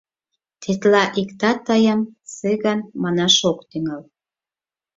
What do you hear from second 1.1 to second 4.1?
иктат тыйым Цыган манаш ок тӱҥал.